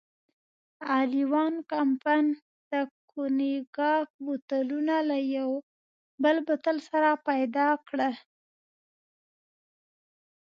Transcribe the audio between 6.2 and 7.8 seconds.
بل بوتل سره پيدا